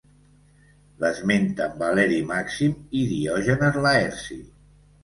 L'esmenten 1.03 1.77
Valeri 1.83 2.19
Màxim 2.33 2.75
i 3.03 3.05
Diògenes 3.13 3.83
Laerci. 3.89 4.43